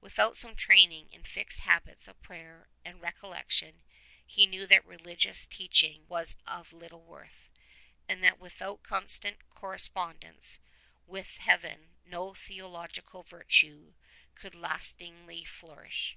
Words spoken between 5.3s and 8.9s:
io6 teaching was of little worth, and that without